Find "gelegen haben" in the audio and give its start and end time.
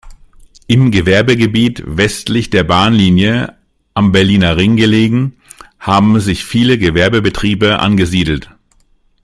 4.75-6.19